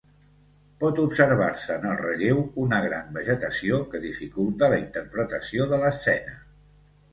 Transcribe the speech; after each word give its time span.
Pot 0.83 1.01
observar-se 1.01 1.75
en 1.81 1.85
el 1.89 1.93
relleu 1.99 2.41
una 2.63 2.81
gran 2.87 3.13
vegetació, 3.19 3.83
que 3.93 4.03
dificulta 4.07 4.73
la 4.75 4.83
interpretació 4.87 5.71
de 5.75 5.83
l'escena. 5.87 6.37